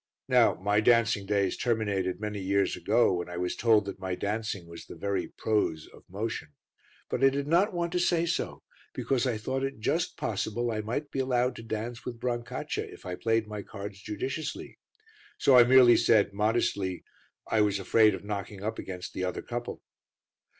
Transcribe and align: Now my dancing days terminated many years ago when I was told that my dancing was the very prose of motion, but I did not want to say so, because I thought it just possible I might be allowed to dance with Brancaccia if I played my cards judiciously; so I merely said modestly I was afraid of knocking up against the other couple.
Now 0.27 0.55
my 0.55 0.79
dancing 0.81 1.27
days 1.27 1.55
terminated 1.55 2.19
many 2.19 2.39
years 2.39 2.75
ago 2.75 3.13
when 3.13 3.29
I 3.29 3.37
was 3.37 3.55
told 3.55 3.85
that 3.85 3.99
my 3.99 4.15
dancing 4.15 4.65
was 4.65 4.87
the 4.87 4.95
very 4.95 5.27
prose 5.27 5.87
of 5.93 6.01
motion, 6.09 6.53
but 7.07 7.23
I 7.23 7.29
did 7.29 7.45
not 7.45 7.71
want 7.71 7.91
to 7.91 7.99
say 7.99 8.25
so, 8.25 8.63
because 8.95 9.27
I 9.27 9.37
thought 9.37 9.63
it 9.63 9.77
just 9.79 10.17
possible 10.17 10.71
I 10.71 10.81
might 10.81 11.11
be 11.11 11.19
allowed 11.19 11.55
to 11.57 11.61
dance 11.61 12.03
with 12.03 12.19
Brancaccia 12.19 12.83
if 12.91 13.05
I 13.05 13.13
played 13.13 13.45
my 13.47 13.61
cards 13.61 14.01
judiciously; 14.01 14.79
so 15.37 15.55
I 15.55 15.65
merely 15.65 15.97
said 15.97 16.33
modestly 16.33 17.03
I 17.45 17.61
was 17.61 17.77
afraid 17.77 18.15
of 18.15 18.23
knocking 18.25 18.63
up 18.63 18.79
against 18.79 19.13
the 19.13 19.23
other 19.23 19.43
couple. 19.43 19.83